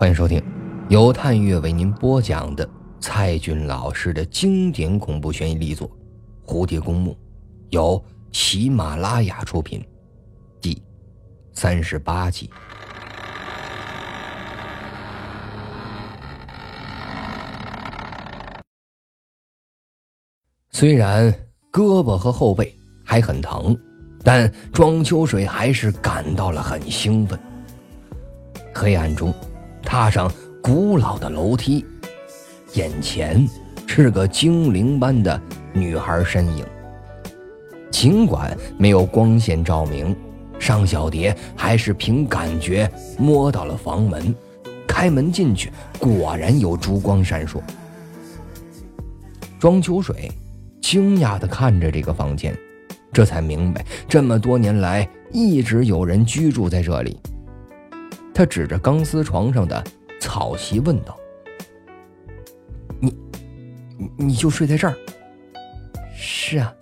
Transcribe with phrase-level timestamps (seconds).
[0.00, 0.40] 欢迎收听
[0.90, 5.90] 由探月为您播讲的蔡骏老师的经典恐怖悬疑力作
[6.48, 7.10] 《蝴蝶公墓》，
[7.70, 8.00] 由
[8.30, 9.84] 喜马拉雅出品，
[10.60, 10.80] 第
[11.52, 12.48] 三十八集。
[20.70, 21.28] 虽然
[21.72, 22.72] 胳膊和后背
[23.04, 23.76] 还很疼，
[24.22, 27.36] 但庄秋水还是感到了很兴奋。
[28.72, 29.34] 黑暗中。
[29.88, 30.30] 踏上
[30.62, 31.82] 古老的楼梯，
[32.74, 33.48] 眼前
[33.86, 35.40] 是个精灵般的
[35.72, 36.62] 女孩身影。
[37.90, 40.14] 尽管没有光线照明，
[40.58, 42.86] 尚小蝶还是凭感觉
[43.18, 44.34] 摸到了房门，
[44.86, 47.58] 开门进去，果然有烛光闪烁。
[49.58, 50.30] 庄秋水
[50.82, 52.54] 惊讶地看着这个房间，
[53.10, 57.18] 这才明白这么多年来一直有人居住在这里。
[58.38, 59.84] 他指着钢丝床上的
[60.20, 61.18] 草席问道
[63.00, 63.12] ：“你，
[64.16, 64.94] 你就睡在这儿
[66.16, 66.72] ？”“是啊。”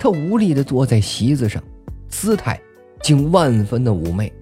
[0.00, 1.62] 他无力的坐在席子上，
[2.08, 2.58] 姿态
[3.02, 4.32] 竟万分的妩媚。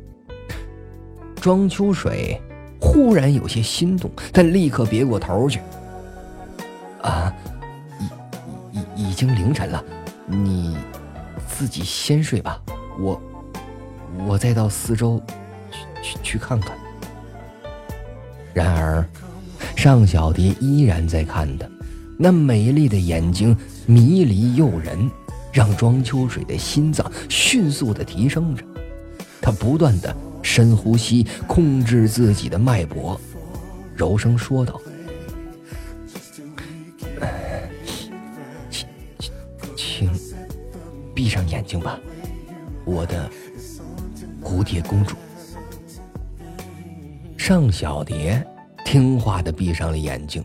[1.35, 2.41] 庄秋水
[2.81, 5.61] 忽然有些心动，但立刻别过头去。
[7.03, 7.35] “啊，
[8.73, 9.85] 已已已经凌晨了，
[10.27, 10.77] 你
[11.49, 12.63] 自己先睡吧，
[13.01, 13.21] 我
[14.29, 15.21] 我再到四周。”
[16.23, 16.77] 去看看。
[18.55, 19.05] 然而，
[19.77, 21.69] 尚小蝶依然在看他，
[22.19, 23.57] 那美丽的眼睛
[23.87, 25.11] 迷离诱人，
[25.53, 28.65] 让庄秋水的心脏迅速的提升着。
[29.41, 33.21] 他不断的深呼吸，控制自己的脉搏，
[33.95, 34.81] 柔声说道
[38.65, 38.91] ：“请
[39.77, 40.11] 请
[41.15, 41.99] 闭上眼睛吧，
[42.85, 43.31] 我的
[44.43, 45.15] 蝴蝶公主。”
[47.49, 48.47] 尚小蝶
[48.85, 50.45] 听话的闭上了眼睛，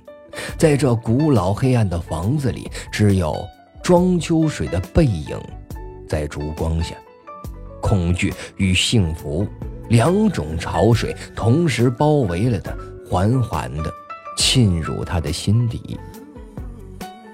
[0.58, 3.46] 在这古老黑暗的房子里，只有
[3.84, 5.38] 庄秋水的背影
[6.08, 6.96] 在烛光下，
[7.82, 9.46] 恐惧与幸福
[9.90, 12.74] 两种潮水同时包围了他，
[13.06, 13.92] 缓缓的
[14.38, 16.00] 沁入他的心底。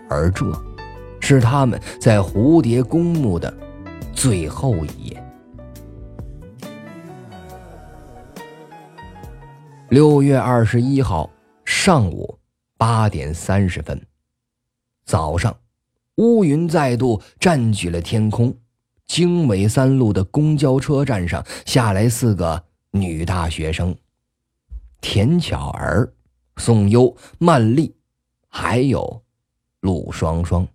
[0.09, 0.51] 而这，
[1.19, 3.55] 是他们在蝴蝶公墓的
[4.15, 5.23] 最后一夜。
[9.89, 11.27] 六月二十一号
[11.65, 12.37] 上午
[12.77, 13.99] 八点三十分，
[15.03, 15.59] 早上，
[16.17, 18.55] 乌云再度占据了天空。
[19.07, 23.97] 经纬三路的公交车站上下来四个女大学生：
[25.01, 26.13] 田巧儿、
[26.57, 27.95] 宋优、曼丽，
[28.47, 29.23] 还有
[29.79, 30.67] 陆双双。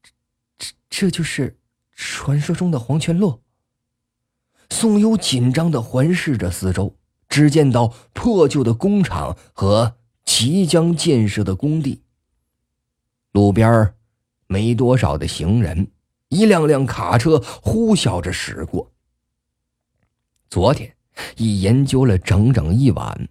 [0.00, 0.10] 这
[0.56, 1.58] 这这就是
[1.92, 3.42] 传说中的黄泉路。
[4.70, 6.94] 宋优紧张的环视着四周，
[7.28, 12.02] 只见到破旧的工厂和即将建设的工地。
[13.32, 13.94] 路边
[14.46, 15.88] 没多少的行人，
[16.28, 18.90] 一辆辆卡车呼啸着驶过。
[20.48, 20.94] 昨天
[21.36, 23.28] 已研究了整整一晚，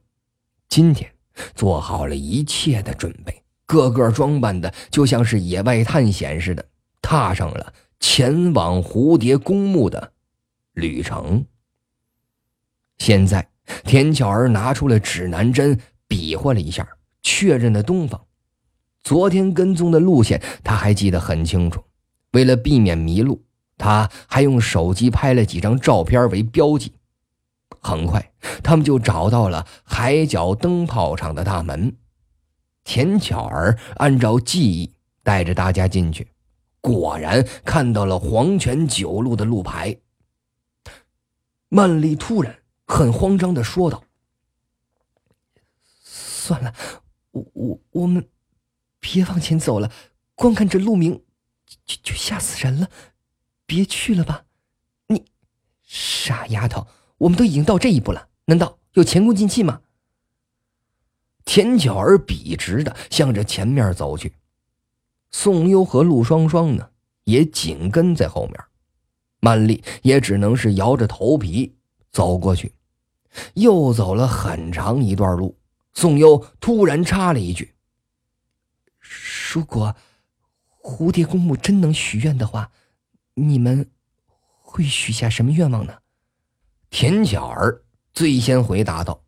[0.70, 1.12] 今天
[1.54, 6.66] 做好了一切的准备，个个装扮的就像是野外探险似的，
[7.02, 10.14] 踏上了前往蝴蝶公墓的。
[10.76, 11.46] 旅程。
[12.98, 13.46] 现在，
[13.84, 15.78] 田巧儿拿出了指南针，
[16.08, 16.88] 比划了一下，
[17.24, 18.26] 确认了东方。
[19.04, 21.84] 昨天跟踪的路线，他还记得很清楚。
[22.32, 23.44] 为了避免迷路，
[23.78, 26.94] 他还用手机拍了几张照片为标记。
[27.82, 28.32] 很快，
[28.64, 31.96] 他们就找到了海角灯泡厂的大门。
[32.84, 34.94] 田巧儿按照记忆
[35.24, 36.28] 带着大家进去，
[36.82, 39.96] 果然看到了黄泉九路的路牌。
[41.76, 44.02] 曼丽突然很慌张的说道
[46.02, 46.74] ：“算了，
[47.32, 48.30] 我我我们
[49.02, 49.92] 别往前走了，
[50.36, 51.22] 光看这路名
[51.86, 52.90] 就就吓死人了，
[53.66, 54.46] 别去了吧。”
[55.08, 55.26] 你
[55.84, 56.88] 傻丫头，
[57.18, 59.82] 我们都已经到这一步了，难道有前功尽弃吗？
[61.44, 64.38] 田巧儿笔直的向着前面走去，
[65.30, 66.92] 宋优和陆双双呢
[67.26, 68.64] 也紧跟在后面。
[69.46, 71.76] 曼丽也只能是摇着头皮
[72.12, 72.74] 走过去，
[73.54, 75.56] 又走了很长一段路。
[75.94, 77.76] 宋优突然插了一句
[79.54, 79.96] ：“如果
[80.82, 82.72] 蝴蝶公墓真能许愿的话，
[83.36, 83.92] 你们
[84.64, 85.94] 会许下什么愿望呢？”
[86.90, 87.84] 田巧儿
[88.14, 89.22] 最先回答道：“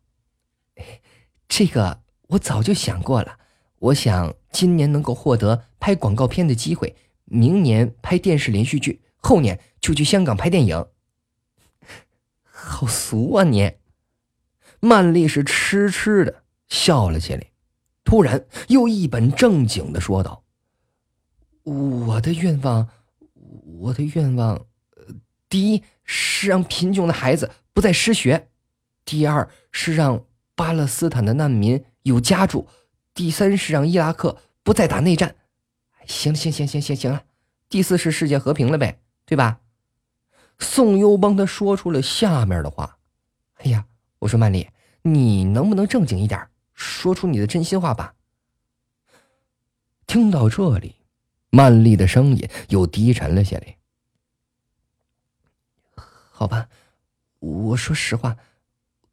[1.46, 3.38] 这个我早就想过了。
[3.78, 10.86] 我想今年能够获得拍广告片的机会，明年拍电视连续剧。”后年就去香港拍电影。
[12.50, 13.72] 好俗啊你！
[14.80, 17.50] 曼丽是痴痴的笑了起来，
[18.04, 20.44] 突然又一本正经的说道
[21.64, 22.88] ：“我的愿望，
[23.80, 24.66] 我的愿望，
[25.48, 28.48] 第一是让贫穷的孩子不再失学，
[29.04, 30.24] 第二是让
[30.54, 32.68] 巴勒斯坦的难民有家住，
[33.14, 35.34] 第三是让伊拉克不再打内战。
[36.06, 37.24] 行行行行行行了，
[37.68, 39.60] 第四是世界和平了呗，对吧？”
[40.58, 42.96] 宋优帮他说出了下面的话。
[43.56, 43.84] 哎呀，
[44.20, 44.68] 我说曼丽，
[45.02, 48.14] 你能不能正经一点，说出你的真心话吧？
[50.06, 50.94] 听到这里，
[51.50, 53.76] 曼丽的声音又低沉了下来。
[56.30, 56.68] 好吧，
[57.40, 58.36] 我说实话，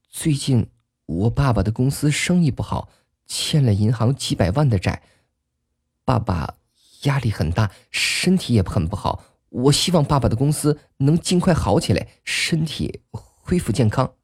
[0.09, 0.69] 最近
[1.05, 2.89] 我爸爸的公司生意不好，
[3.27, 5.03] 欠了银行几百万的债，
[6.03, 6.55] 爸爸
[7.03, 9.23] 压力很大，身体也很不好。
[9.55, 14.15] 我希望爸爸的公司能尽快好起来，身体恢复健康。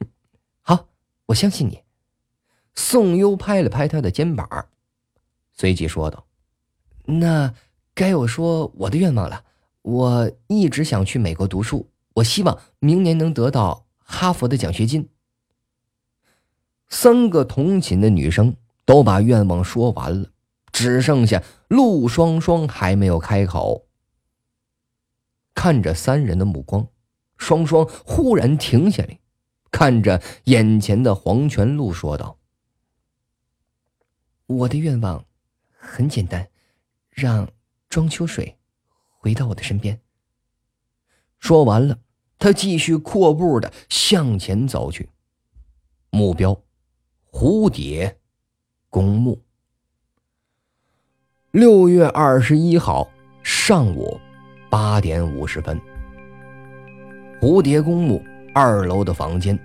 [0.62, 0.88] 好，
[1.26, 1.82] 我相信你。
[2.74, 4.66] 宋优拍了拍他的肩膀，
[5.52, 6.26] 随即说道
[7.06, 7.54] ：“那
[7.94, 9.44] 该我说我的愿望了。
[9.82, 15.08] 我一直想去美国读书，我希望明年能得到哈佛的奖学金。”
[16.88, 20.30] 三个同寝的女生都把愿望说完了，
[20.72, 23.86] 只剩下陆双双还没有开口。
[25.54, 26.88] 看着三人的目光，
[27.36, 29.20] 双双忽然停下来，
[29.70, 32.38] 看着眼前的黄泉路说道
[34.46, 35.24] ：“我的愿望
[35.70, 36.48] 很简单，
[37.10, 37.50] 让
[37.88, 38.58] 庄秋水
[39.08, 40.00] 回到我的身边。”
[41.38, 41.98] 说完了，
[42.38, 45.10] 他继续阔步的向前走去，
[46.10, 46.62] 目标：
[47.30, 48.18] 蝴蝶
[48.88, 49.42] 公墓。
[51.50, 53.10] 六月二十一号
[53.42, 54.18] 上午。
[54.72, 55.78] 八点五十分，
[57.42, 58.24] 蝴蝶公墓
[58.54, 59.58] 二楼的房间，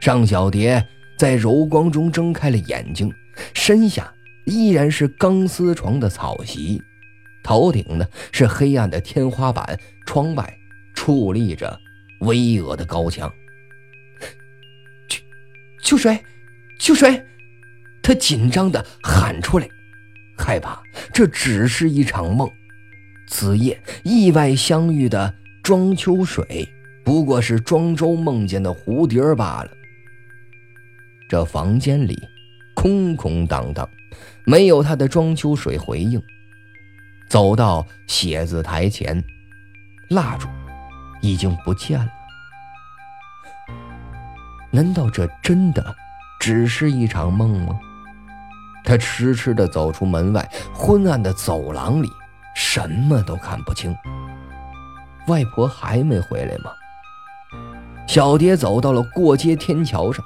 [0.00, 0.84] 尚小蝶
[1.16, 3.14] 在柔光中睁开了眼睛，
[3.54, 4.12] 身下
[4.46, 6.82] 依然是钢丝床的草席，
[7.44, 10.58] 头顶呢是黑暗的天花板，窗外
[10.96, 11.78] 矗立着
[12.22, 13.32] 巍峨的高墙。
[15.08, 15.20] 秋
[15.80, 16.18] 秋水，
[16.76, 17.24] 秋水，
[18.02, 19.68] 他紧张的喊出来，
[20.36, 20.82] 害怕
[21.12, 22.50] 这只是一场梦。
[23.30, 25.32] 此夜意外相遇的
[25.62, 26.68] 庄秋水，
[27.04, 29.70] 不过是庄周梦见的蝴蝶罢了。
[31.28, 32.18] 这房间里
[32.74, 33.88] 空空荡荡，
[34.44, 36.20] 没有他的庄秋水回应。
[37.28, 39.22] 走到写字台前，
[40.08, 40.48] 蜡烛
[41.22, 42.10] 已经不见了。
[44.72, 45.94] 难道这真的
[46.40, 47.78] 只是一场梦吗？
[48.84, 52.08] 他痴痴地走出门外，昏暗的走廊里。
[52.62, 53.96] 什么都看不清。
[55.28, 56.70] 外婆还没回来吗？
[58.06, 60.22] 小蝶走到了过街天桥上，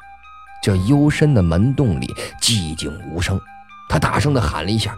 [0.61, 3.41] 这幽深的门洞里寂静无声。
[3.89, 4.97] 她大声的喊了一下：“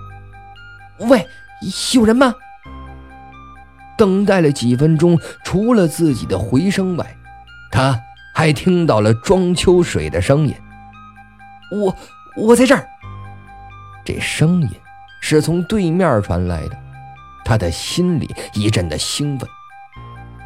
[1.10, 1.28] 喂，
[1.94, 2.34] 有人吗？”
[3.98, 7.16] 等待了几分钟，除了自己的回声外，
[7.70, 8.00] 他
[8.34, 10.54] 还听到了庄秋水的声音
[11.70, 11.94] ：“我，
[12.36, 12.88] 我在这儿。”
[14.06, 14.70] 这声音
[15.20, 16.85] 是从对面传来的。
[17.46, 19.48] 他的心里一阵的兴奋，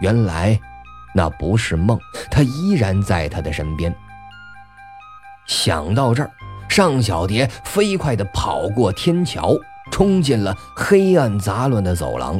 [0.02, 0.61] 原来
[1.14, 1.99] 那不是梦，
[2.30, 3.92] 他依然在他的身边。
[5.47, 6.30] 想到这儿，
[6.69, 9.57] 尚小蝶飞快地跑过天桥，
[9.90, 12.38] 冲进了黑暗杂乱的走廊。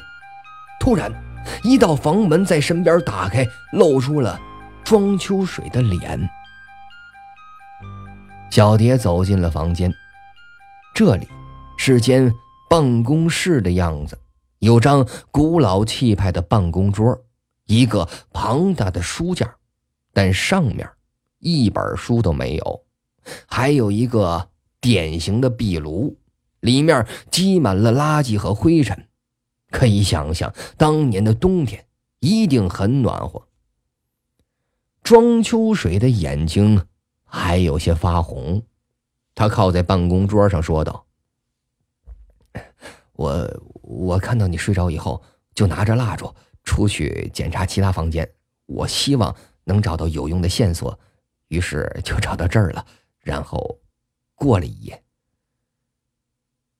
[0.79, 1.11] 突然，
[1.63, 4.39] 一道房门在身边打开，露出了
[4.85, 6.29] 庄秋水的脸。
[8.51, 9.91] 小蝶走进了房间，
[10.95, 11.27] 这里
[11.79, 12.31] 是间
[12.69, 14.19] 办公室的样子。
[14.61, 17.25] 有张古老气派的办公桌，
[17.65, 19.57] 一个庞大的书架，
[20.13, 20.87] 但上面
[21.39, 22.85] 一本书都没有。
[23.47, 26.19] 还有一个典型的壁炉，
[26.61, 29.09] 里面积满了垃圾和灰尘。
[29.71, 31.87] 可以想象，当年的冬天
[32.19, 33.49] 一定很暖和。
[35.03, 36.87] 庄秋水的眼睛
[37.25, 38.63] 还有些发红，
[39.35, 41.07] 他靠在办公桌上说道
[43.17, 43.49] ：“我。”
[43.91, 45.21] 我看到你睡着以后，
[45.53, 46.33] 就拿着蜡烛
[46.63, 48.29] 出去检查其他房间。
[48.67, 50.97] 我希望能找到有用的线索，
[51.49, 52.87] 于是 就找到这儿了。
[53.21, 53.79] 然后
[54.37, 55.03] 过了一夜，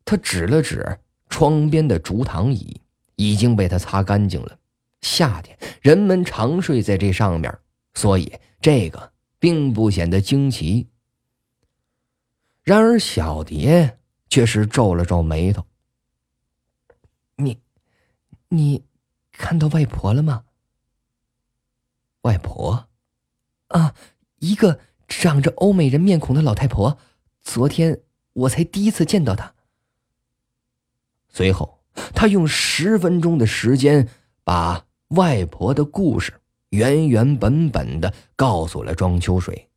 [0.05, 0.99] 他指了指
[1.29, 2.81] 窗边的竹躺椅，
[3.17, 4.57] 已经被他擦干净了。
[5.01, 7.53] 夏天人们常睡在这上面，
[7.95, 10.87] 所以这个并不显得惊奇。
[12.63, 13.99] 然而小蝶
[14.29, 15.65] 却是皱了皱眉头。
[17.41, 17.61] 你，
[18.49, 18.85] 你
[19.33, 20.45] 看到外婆了吗？
[22.23, 22.89] 外婆，
[23.69, 23.95] 啊，
[24.41, 26.99] 一个长着欧美人面孔的老太婆。
[27.41, 29.55] 昨天我才第一次见到她。
[31.29, 31.83] 随后，
[32.15, 34.09] 他用十分钟的时间
[34.45, 39.69] 把外婆的故事原原本本的告诉了庄秋水。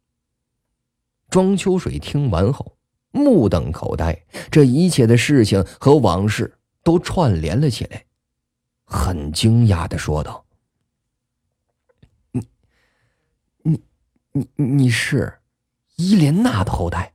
[1.29, 2.77] 庄秋水听完后
[3.11, 8.05] 目瞪口呆，这一切的事情和往事都串联了起来，
[8.83, 10.45] 很惊讶的说道
[12.31, 12.47] ：“你、
[13.63, 13.81] 你、
[14.33, 15.39] 你、你是
[15.95, 17.13] 伊莲娜的后代？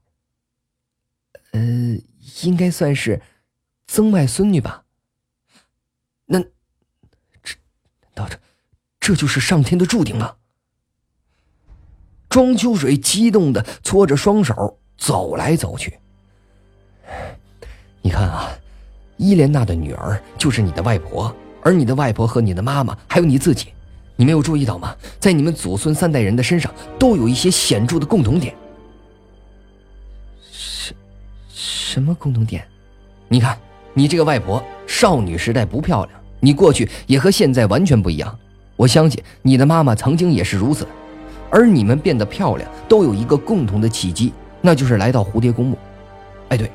[1.53, 1.61] 呃，
[2.43, 3.23] 应该算是。”
[3.91, 4.85] 曾外孙女吧？
[6.27, 6.39] 那
[7.43, 7.57] 这
[8.03, 8.39] 难道这
[9.01, 10.37] 这就是上天的注定吗？
[12.29, 15.99] 庄秋水激动的搓着双手走来走去。
[18.03, 18.59] 你看啊，
[19.19, 21.31] 伊莲娜的女儿就是你的外婆，
[21.63, 23.67] 而你的外婆和你的妈妈还有你自己，
[24.17, 24.97] 你没有注意到吗？
[25.21, 28.55] 在你们祖孙三代人的身上都有一些显著的共同点。
[30.51, 30.95] 什
[31.53, 32.67] 什么共同点？
[33.29, 33.59] 你看。
[33.95, 38.39] 你这个外婆少女时代不漂亮，你过去也和现在完全不一样。
[38.77, 40.87] 我相信你的妈妈曾经也是如此，
[41.51, 45.77] 而你们变得漂亮都有一个共同的契机，那就是来到蝴蝶公墓。
[46.51, 46.71] 哎，对，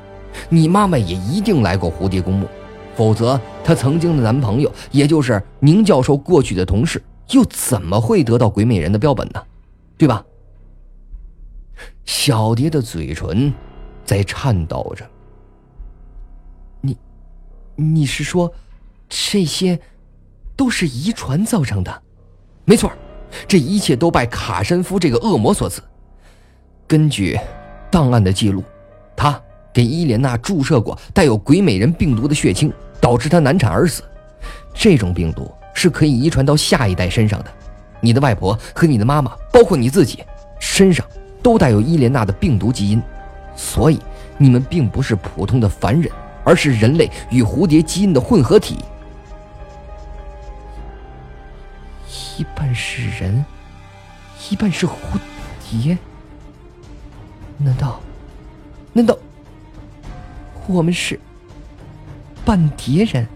[0.49, 2.47] 你妈妈也一定来过蝴蝶公墓，
[2.95, 9.43] 否则她曾经的男朋友，也就是宁教授过去的同事，又怎么会得到鬼美人的标本呢？
[9.97, 10.25] 对吧？
[12.05, 13.53] 小蝶的嘴唇
[14.03, 15.05] 在颤抖着。
[16.81, 16.97] 你
[17.75, 18.51] 你是说，
[19.07, 19.79] 这些
[20.55, 22.01] 都是遗传造成的？
[22.65, 22.91] 没错，
[23.47, 25.81] 这一切都拜卡申夫这个恶魔所赐。
[26.85, 27.39] 根据
[27.89, 28.63] 档案的记录，
[29.15, 29.41] 他
[29.73, 34.03] 给伊莲娜注射过带有鬼美人病毒的血清，导致她难产而死。
[34.73, 37.51] 这种病毒是可以遗传到下一代身上的。
[37.99, 40.23] 你的外婆和你的妈妈，包括你自己，
[40.59, 41.05] 身上
[41.41, 43.01] 都带有伊莲娜的病毒基因，
[43.55, 43.99] 所以
[44.37, 46.11] 你们并不是普通的凡人。
[46.45, 48.77] 而是人类与蝴蝶基因的混合体，
[52.37, 53.45] 一半是人，
[54.49, 54.91] 一半是蝴
[55.61, 55.97] 蝶。
[57.57, 58.01] 难道，
[58.91, 59.17] 难道
[60.67, 61.19] 我们是
[62.45, 63.27] 半蝶人？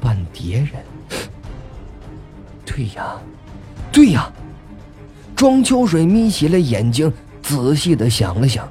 [0.00, 0.84] 半蝶人？
[2.64, 3.20] 对呀，
[3.92, 4.32] 对呀。
[5.36, 8.70] 庄秋水眯起了眼睛，仔细的想了想。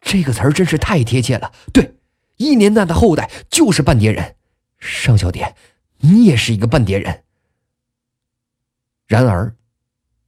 [0.00, 1.52] 这个词儿真是太贴切了。
[1.72, 1.96] 对，
[2.36, 4.36] 伊莲娜的后代就是半蝶人。
[4.78, 5.54] 尚小蝶，
[5.98, 7.24] 你也是一个半蝶人。
[9.06, 9.54] 然而，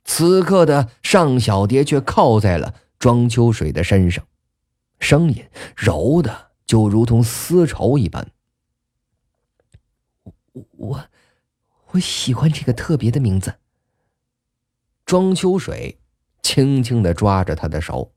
[0.04, 4.24] 此刻的尚小蝶却靠在了庄秋水的身上，
[5.00, 5.44] 声音
[5.76, 8.30] 柔的就如同丝绸一般。
[10.52, 11.04] 我我
[11.90, 13.56] 我喜欢这个特别的名字。
[15.04, 15.98] 庄秋水
[16.42, 18.12] 轻轻的抓着他的手。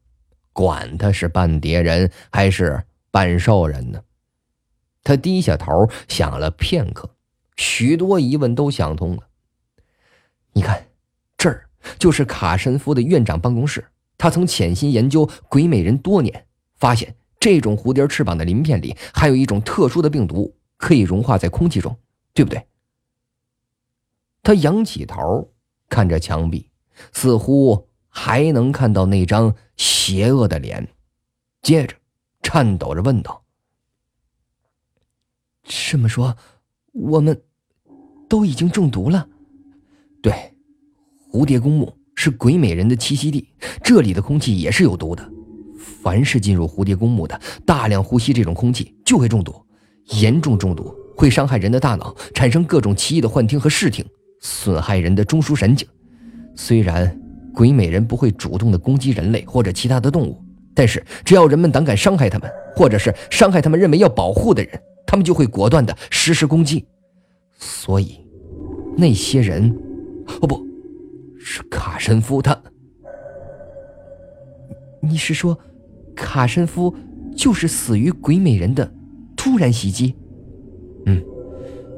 [0.55, 4.03] 管他是半蝶人还是半兽人呢？
[5.03, 7.15] 他低下头想了片刻，
[7.55, 9.27] 许多疑问都想通了。
[10.51, 10.85] 你看，
[11.35, 13.83] 这儿就是卡申夫的院长办公室。
[14.15, 16.45] 他曾潜心研究鬼美人多年，
[16.83, 21.97] 发现这种蝴蝶翅膀的鳞片里还有一种特殊的病毒，可以融化在空气中，
[22.33, 22.67] 对不对？
[24.41, 25.49] 他仰起头
[25.87, 26.69] 看着墙壁，
[27.13, 29.55] 似乎还能看到那张。
[29.77, 30.87] 邪恶的脸，
[31.61, 31.95] 接着
[32.43, 33.43] 颤抖着问道
[35.63, 36.37] ：“这么说，
[36.91, 37.43] 我们
[38.29, 39.27] 都已经中毒了
[40.21, 40.53] ？”“对，
[41.31, 43.49] 蝴蝶公墓是鬼美人的栖息地，
[43.83, 45.27] 这里的空气也是有毒的。
[46.01, 49.53] 凡是进入蝴蝶公墓的，大量呼吸这种空气就会中毒，
[50.21, 54.05] 严重中毒会伤害人的大脑，产生各种奇异的幻听和视听，
[54.41, 55.87] 损害人的中枢神经。
[56.55, 57.19] 虽然……”
[57.53, 66.83] 鬼美人不会主动的攻击人类或者其他的动物，但是只要人们胆敢伤害他们，或者是伤害他们认为要保护的人，他们就会果断的实施攻击。
[67.59, 68.19] 所以，
[68.97, 69.69] 那些人，
[70.41, 70.65] 哦不，
[71.37, 72.59] 是卡神夫他。
[74.99, 75.55] 你是说，
[76.15, 76.93] 卡申夫
[77.35, 78.91] 就是死于鬼美人的
[79.35, 80.15] 突然袭击？
[81.05, 81.21] 嗯，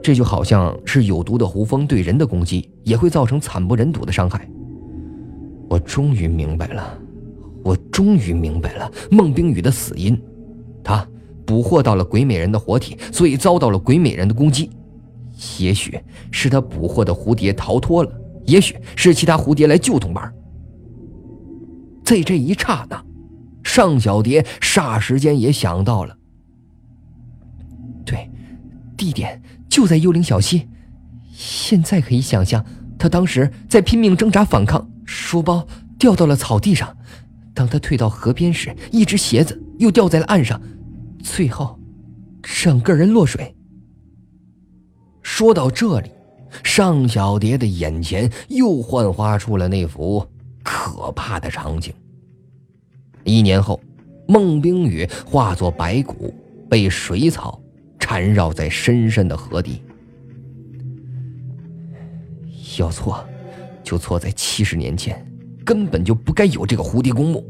[0.01, 4.49] 这就好像是有毒的胡蜂对人的攻击也会造成惨不忍睹的伤害。
[5.69, 6.97] 我终于明白了，
[7.63, 10.19] 我终于明白了孟冰雨的死因。
[10.83, 11.07] 他
[11.45, 14.69] 捕获到了鬼美人的活体，所以遭到了鬼美人的攻击。
[15.59, 15.99] 也许
[16.31, 18.11] 是他捕获的蝴蝶逃脱了，
[18.45, 20.33] 也许是其他蝴蝶来救同伴。
[22.03, 23.04] 在这一刹那，
[23.75, 26.17] 尚小蝶霎时间也想到了，
[28.05, 28.31] 对，
[28.95, 30.65] 地点就在幽灵小溪。
[31.33, 32.65] 现在可以想象，
[32.97, 34.89] 他当时在拼命挣扎反抗。
[35.03, 35.67] 书包
[35.99, 36.95] 掉到了草地上。
[37.53, 40.61] 当他退到河边时，一只鞋子又掉在了岸上，
[41.21, 41.77] 最后，
[42.41, 43.53] 整个人落水。
[45.21, 46.09] 说到这里，
[46.63, 50.25] 尚小蝶的眼前又幻化出了那幅
[50.63, 51.93] 可怕的场景。
[53.25, 53.81] 一年后，
[54.27, 56.33] 孟冰雨化作白骨，
[56.69, 57.61] 被水草
[57.99, 59.81] 缠绕在深深的河底。
[62.79, 63.27] 要错，
[63.83, 65.21] 就错在七十年前。
[65.65, 67.43] 根本就不该有这个蝴蝶公墓。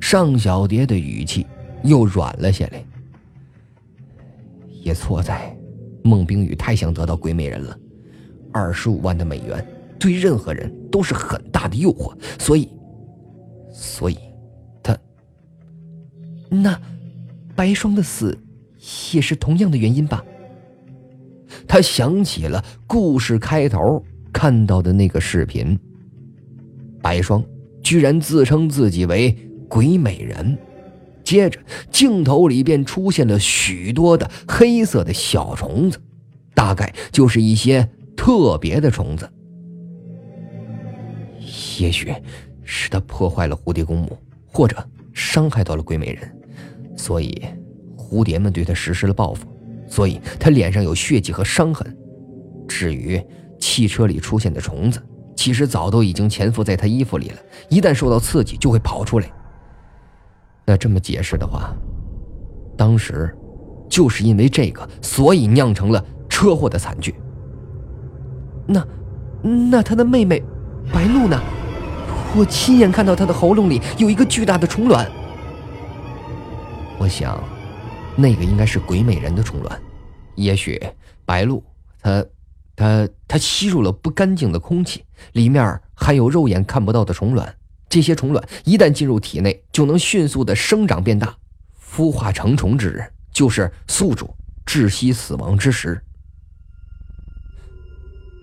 [0.00, 1.44] 尚小蝶的语气
[1.82, 2.84] 又软了下来。
[4.84, 5.52] 也错在，
[6.04, 7.76] 孟冰雨太想得到鬼美人了，
[8.52, 9.66] 二十五万的美元
[9.98, 12.68] 对任何人都是很大的诱惑，所以，
[13.72, 14.18] 所以，
[14.82, 14.96] 他，
[16.50, 16.78] 那，
[17.56, 18.38] 白霜的死，
[19.14, 20.22] 也是同样的原因吧？
[21.66, 25.78] 他想起了故事开头看到的那个视频。
[27.00, 27.44] 白霜
[27.82, 29.36] 居然自称自己为
[29.68, 30.56] 鬼美人，
[31.24, 31.58] 接着
[31.90, 35.98] 镜头里便出现了许多的黑色的小虫子，
[36.54, 39.28] 大概就是一些特别的虫子。
[41.80, 42.14] 也许
[42.64, 44.16] 是他破坏了蝴蝶公墓，
[44.46, 44.76] 或者
[45.12, 46.36] 伤害到了鬼美人，
[46.96, 47.42] 所以
[47.96, 49.46] 蝴蝶们对他实施了报复，
[49.88, 51.96] 所以他脸上有血迹和伤痕。
[52.68, 53.22] 至于
[53.58, 55.02] 汽车里出现的虫子。
[55.34, 57.36] 其实早都已经潜伏在他衣服里了，
[57.68, 59.26] 一旦受到刺激就会跑出来。
[60.64, 61.74] 那这么解释的话，
[62.76, 63.34] 当时
[63.88, 67.16] 就是因为这个，所以酿成了车祸的惨剧。
[68.66, 68.86] 那，
[69.42, 70.40] 那他的妹妹
[70.92, 71.40] 白露呢？
[72.34, 75.10] 我亲眼看到他的喉咙里有一个巨大的虫卵。
[76.98, 77.42] 我想，
[78.16, 79.82] 那个应该是鬼美人的虫卵。
[80.34, 80.80] 也许
[81.24, 81.62] 白露
[82.00, 82.24] 她。
[82.74, 87.54] 他他吸入了不干净的空气，里面含有肉眼看不到的虫卵。
[87.86, 91.36] 这些虫卵一旦进入体内，就能迅速的生长变大，
[91.78, 96.02] 孵化成虫之日，就是宿主窒息死亡之时。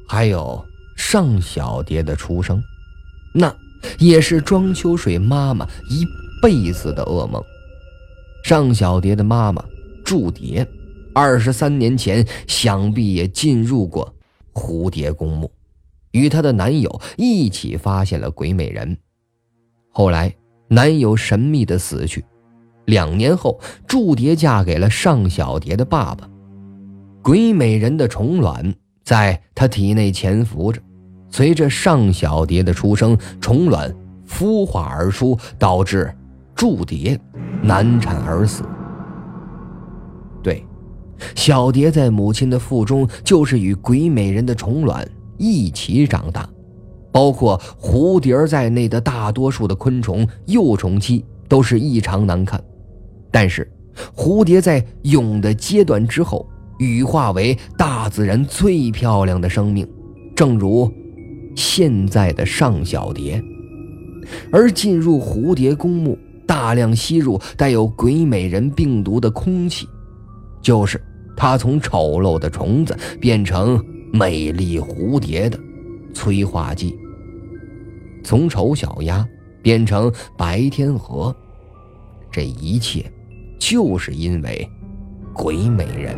[0.08, 0.64] 还有
[0.96, 2.62] 尚小蝶的出生，
[3.34, 3.54] 那
[3.98, 6.06] 也是庄秋水妈妈一
[6.42, 7.44] 辈子的噩梦。
[8.44, 9.64] 尚小蝶的妈妈
[10.04, 10.66] 祝蝶，
[11.14, 14.14] 二十三年前想必也进入过。
[14.54, 15.50] 蝴蝶公墓，
[16.12, 18.98] 与她的男友一起发现了鬼美人。
[19.90, 20.34] 后来，
[20.68, 22.26] 男友神秘的死去。
[22.86, 26.28] 两年后，祝蝶嫁给了尚小蝶的爸爸。
[27.22, 30.82] 鬼美人的虫卵在她体内潜伏着，
[31.30, 33.94] 随着上小蝶的出生，虫卵
[34.28, 36.14] 孵化而出，导致
[36.56, 37.20] 祝蝶
[37.62, 38.64] 难产而死。
[40.42, 40.64] 对。
[41.36, 45.06] 小蝶在母亲的腹中，就是与鬼美人的虫卵
[45.38, 46.48] 一起长大，
[47.12, 52.64] 包括蝴蝶在内的大多数的昆虫幼虫期都是异常难看。
[53.30, 53.70] 但是，
[54.16, 59.86] 蝴蝶在蛹的阶段之后，羽化为大自然最漂亮的生命，
[60.34, 60.90] 正如
[61.60, 63.44] 现在的尚小蝶。
[64.52, 66.18] 而进入蝴蝶公墓，
[66.48, 69.88] 大量吸入带有鬼美人病毒的空气，
[70.62, 71.00] 就是。
[71.42, 75.58] 他从丑陋的虫子变成美丽蝴蝶的
[76.14, 76.94] 催化剂，
[78.26, 79.26] 从丑小鸭
[79.62, 81.34] 变成白天鹅，
[82.30, 83.10] 这一切
[83.58, 84.70] 就是因为
[85.32, 86.18] 鬼美人，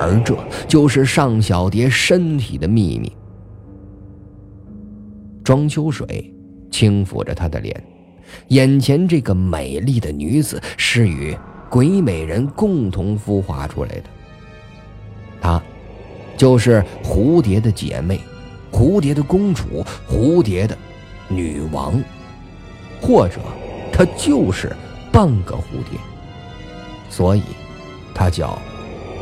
[0.00, 3.12] 而这就是尚小蝶身体的秘密。
[5.42, 6.32] 庄秋水
[6.70, 7.84] 轻抚着她的脸，
[8.48, 11.36] 眼前这个美丽的女子是与。
[11.70, 14.04] 鬼美人共同孵化出来的，
[15.40, 15.62] 她
[16.36, 18.20] 就是蝴蝶的姐妹，
[18.70, 20.76] 蝴蝶的公主，蝴蝶的
[21.28, 21.98] 女王，
[23.00, 23.40] 或者
[23.90, 24.70] 她就是
[25.10, 25.98] 半个蝴蝶，
[27.08, 27.42] 所以
[28.14, 28.60] 她叫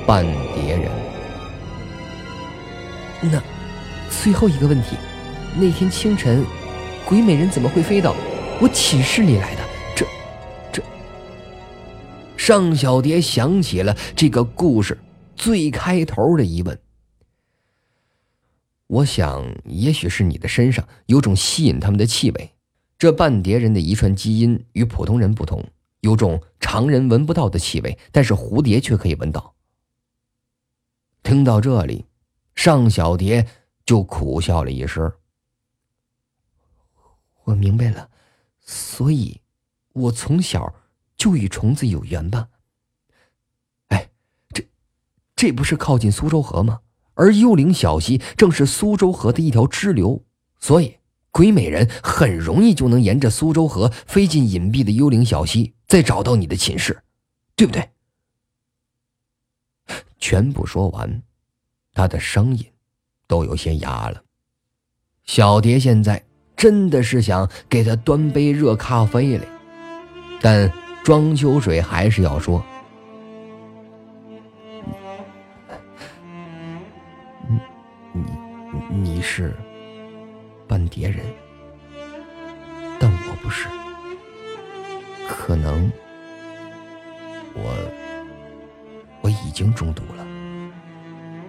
[0.05, 0.91] 半蝶人。
[3.31, 3.41] 那
[4.11, 4.97] 最后一个问题，
[5.59, 6.45] 那天清晨，
[7.05, 8.15] 鬼美人怎么会飞到
[8.61, 9.63] 我寝室里来的？
[9.97, 10.07] 这、
[10.73, 10.83] 这
[12.37, 14.97] 尚小蝶想起了这个故事
[15.35, 16.79] 最开头的疑问。
[18.87, 22.51] 我想，也许是你的身上有种吸引他们的气味。
[22.97, 25.65] 这半蝶人的遗传基因与普通人不同，
[26.01, 29.55] 有种常人闻不到的气味，但是蝴蝶却可以闻到。
[31.23, 32.07] 听到这里，
[32.55, 33.47] 尚小蝶
[33.85, 35.13] 就苦笑了一声。
[37.51, 38.11] 我明白了，
[38.61, 39.41] 所以，
[39.93, 40.75] 我从小。
[41.21, 42.49] 就与虫子有缘吧。
[43.89, 44.09] 哎，
[44.55, 44.67] 这，
[45.37, 46.81] 这不是靠近苏州河吗？
[47.13, 50.25] 而幽灵小溪正是苏州河的一条支流，
[50.59, 50.97] 所以
[51.31, 57.03] 鬼美人很容易就能沿着苏州河飞进隐蔽的幽灵小溪，再找到你的寝室，
[57.55, 57.91] 对不对？
[60.19, 61.23] 全部说完，
[61.93, 62.65] 他的声音
[63.27, 64.25] 都有些哑了。
[65.25, 66.25] 小蝶现在
[66.61, 69.45] 真的是想给他端杯热咖啡来，
[70.43, 70.71] 但
[71.03, 72.63] 庄秋水还是要说
[77.49, 77.59] ：“你
[78.13, 78.25] 你
[79.15, 79.57] 你是
[80.69, 81.25] 半蝶人，
[82.99, 83.67] 但我不是，
[85.27, 85.91] 可能
[87.55, 87.75] 我。”
[89.23, 90.27] 我已经中毒了，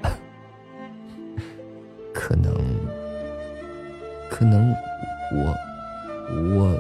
[2.13, 2.53] 可能，
[4.31, 4.73] 可能
[5.33, 5.53] 我
[6.55, 6.79] 我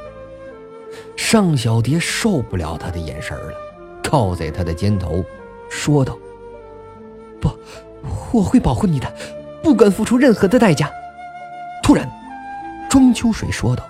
[1.17, 3.53] 尚小蝶受不了他的眼神了，
[4.01, 5.23] 靠在他的肩头，
[5.69, 6.17] 说道
[7.41, 7.49] ：“不，
[8.31, 9.13] 我会保护你的，
[9.61, 10.89] 不管付出任何的代价。”
[11.83, 12.09] 突然，
[12.89, 13.83] 庄秋水说道：“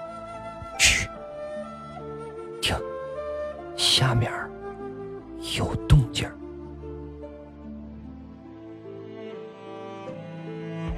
[0.79, 1.07] 嘘，
[2.61, 2.75] 听，
[3.77, 4.31] 下面
[5.57, 6.27] 有动静。”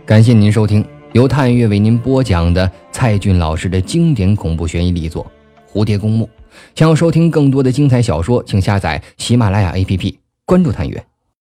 [0.05, 5.23] 感谢您收听由探月为您播讲的蔡骏老师的经典恐怖悬疑力作
[5.71, 6.25] 《蝴蝶公墓》。
[6.73, 11.05] 想要收听更多的精彩小说，请下载喜马拉雅 APP，关注探月。